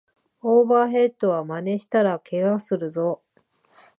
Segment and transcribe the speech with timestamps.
[0.41, 3.21] オーバーヘッドはまねしたらケガするぞ